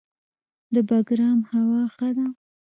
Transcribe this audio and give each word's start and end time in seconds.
د 0.73 0.75
بګرام 0.87 1.39
هوا 1.51 1.81
ښه 1.95 2.09
ده 2.17 2.27